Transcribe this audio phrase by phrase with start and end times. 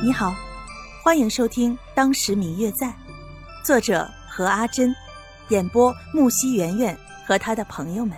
[0.00, 0.32] 你好，
[1.02, 2.86] 欢迎收听《当时明月在》，
[3.64, 4.94] 作者何阿珍，
[5.48, 8.16] 演播木西圆圆和他的朋友们。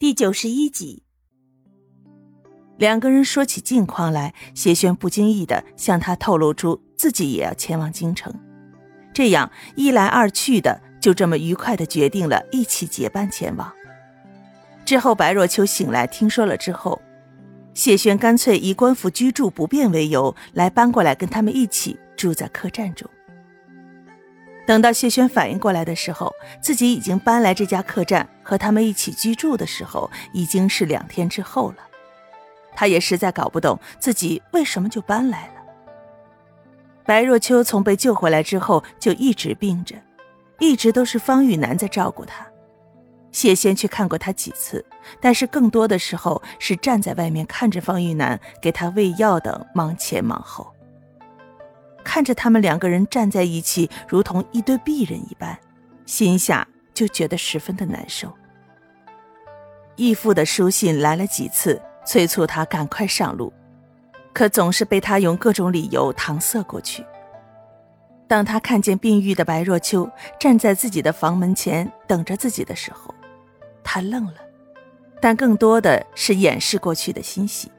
[0.00, 1.04] 第九十一集，
[2.76, 8.34] 两个人说起近况来，谢轩不经意的向他透露出自己也要前往京城，
[9.14, 13.72] 这样一来二去的，就这么愉快的决定了一起结伴前往。
[14.84, 17.00] 之后，白若秋醒来听说了之后。
[17.72, 23.08] 谢轩干脆以官府居住不便为由来搬过来跟他们一起住在客栈中。
[24.66, 31.76] 等到谢轩反应过来的时候，自己已经搬来这家客栈和他们一起居住的时候，已经是两天之后了。
[32.74, 35.54] 他也实在搞不懂自己为什么就搬来了。
[37.04, 39.96] 白若秋从被救回来之后就一直病着，
[40.58, 42.49] 一直都是方玉楠在照顾他。
[43.32, 44.84] 谢仙去看过他几次，
[45.20, 50.72] 但是更多的时候是站在外面看着方玉楠给他喂药等忙前忙后。
[52.02, 55.56] 看着他们两个人站在一起，如同一对璧人一般，
[56.06, 58.32] 心下就觉得十分的难受。
[59.96, 63.52] 义父的书信来了几次，催促他赶快上路，
[64.32, 67.04] 可总是被他用各种理由搪塞过去。
[68.26, 73.12] 当他看见病愈的白若秋站在自己的房门前等着自己的时候，
[73.92, 74.34] 他愣了，
[75.20, 77.72] 但更多的是掩饰过去的欣喜。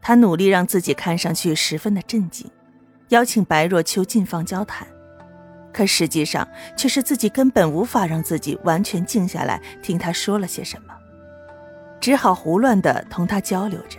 [0.00, 2.48] 他努力让自己看上去十分的镇静，
[3.08, 4.86] 邀请白若秋进房交谈，
[5.72, 6.46] 可实际上
[6.76, 10.94] 却是自己根本无法让自己完全静下来听他说了些什么，
[11.98, 13.98] 只好胡乱的同他交流着。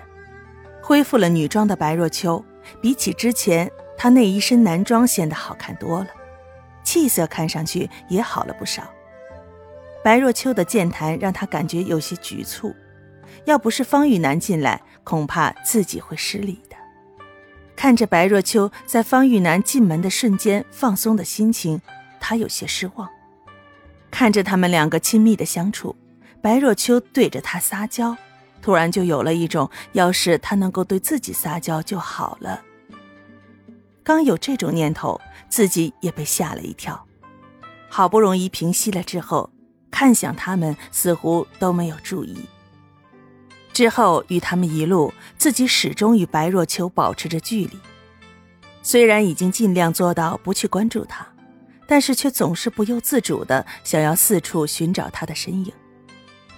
[0.82, 2.42] 恢复了女装的白若秋，
[2.82, 6.08] 比起之前，她那一身男装显得好看多了，
[6.86, 8.82] 气色看上去也好了不少。
[10.08, 12.74] 白若秋的健谈让他感觉有些局促，
[13.44, 16.78] 要不是方玉楠进来，恐怕自己会失礼的。
[17.76, 21.82] 看着白若秋在方玉楠进门的瞬间放松的心情，
[22.22, 23.10] 他有些失望。
[24.10, 25.94] 看着他们两个亲密的相处，
[26.42, 28.16] 白若秋对着他撒娇，
[28.62, 32.62] 突然就有了一种要是他能够对自己撒娇就好了。
[34.06, 35.20] 刚有这种念头，
[35.50, 37.06] 自己也被吓了一跳。
[37.90, 39.50] 好不容易平息了之后。
[39.98, 42.38] 看向他们，似乎都没有注意。
[43.74, 47.80] 之后与他们一路，自己始终与白若秋保持着距离。
[48.84, 51.26] 虽然已经尽量做到不去关注他，
[51.88, 55.74] 但是却总是不由自主的想要四处寻找他的身影。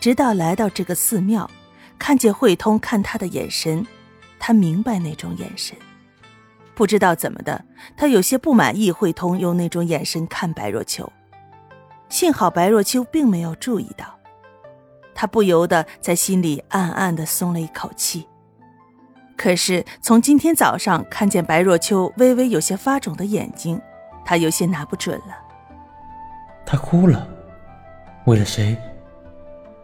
[0.01, 1.49] 直到来到这个寺庙，
[1.97, 3.87] 看见慧通看他的眼神，
[4.37, 5.77] 他明白那种眼神。
[6.75, 7.63] 不知道怎么的，
[7.95, 11.09] 他有些不满意慧通用那种眼神看白若秋。
[12.09, 14.05] 幸好白若秋并没有注意到，
[15.13, 18.27] 他不由得在心里暗暗的松了一口气。
[19.37, 23.79] 可是从今天早上看见白若秋微微有些发肿的眼睛，
[24.25, 25.37] 他有些拿不准了。
[26.65, 27.27] 他哭了，
[28.25, 28.77] 为了谁？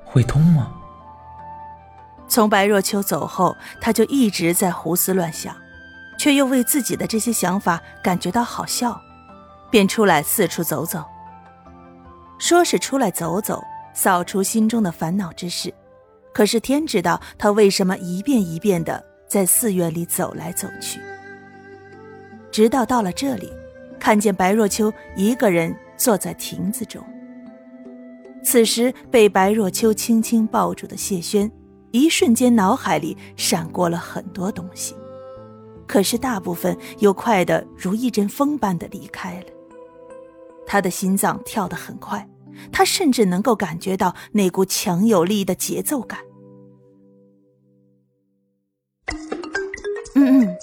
[0.03, 0.74] 会通吗？
[2.28, 5.56] 从白若秋走后，他就一直在胡思乱想，
[6.18, 9.00] 却又为自己的这些想法感觉到好笑，
[9.69, 11.06] 便出来四处走走。
[12.38, 13.63] 说是出来走走，
[13.94, 15.73] 扫除心中的烦恼之事，
[16.34, 21.00] 可是天知道他为什么一遍一遍的在寺院里走来走去。
[22.51, 23.51] 直到到了这里，
[24.00, 27.03] 看见白若秋一个人坐在亭子中。
[28.44, 31.52] 此时被白若秋轻轻抱住的谢轩，
[31.91, 34.94] 一瞬间脑海里闪过了很多东西，
[35.88, 39.46] 可是大部分又快的如一阵风般的离开了。
[40.75, 42.28] 他的心脏跳得很快，
[42.69, 46.19] 他甚至能够感觉到那股强有力的节奏感。
[50.16, 50.58] 嗯嗯，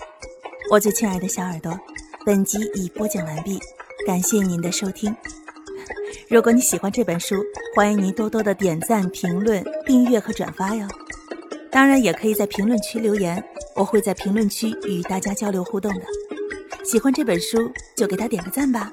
[0.71, 1.81] 我最亲爱的小耳朵，
[2.27, 3.59] 本集已播讲完毕，
[4.07, 5.17] 感谢您的收听。
[6.29, 7.37] 如果你喜欢这本书，
[7.75, 10.87] 欢迎您多多的点赞、评论、订阅和转发哟。
[11.71, 13.43] 当然，也可以在评论区留言，
[13.75, 16.05] 我会在评论区与大家交流互动的。
[16.85, 18.93] 喜欢这本书，就给他点个赞吧。